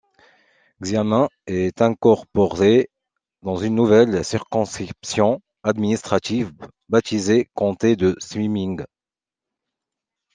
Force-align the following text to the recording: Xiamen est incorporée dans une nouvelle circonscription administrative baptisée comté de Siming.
Xiamen 0.81 1.27
est 1.45 1.79
incorporée 1.79 2.89
dans 3.43 3.57
une 3.57 3.75
nouvelle 3.75 4.25
circonscription 4.25 5.41
administrative 5.61 6.51
baptisée 6.89 7.51
comté 7.53 7.95
de 7.95 8.15
Siming. 8.19 8.83